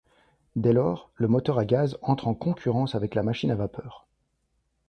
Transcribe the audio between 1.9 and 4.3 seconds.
entre en concurrence avec la machine à vapeur.